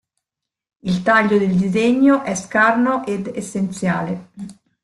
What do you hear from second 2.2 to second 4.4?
è scarno ed essenziale.